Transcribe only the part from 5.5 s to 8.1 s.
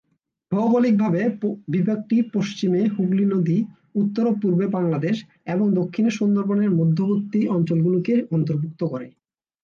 এবং দক্ষিণে সুন্দরবনের মধ্যবর্তী অঞ্চলগুলি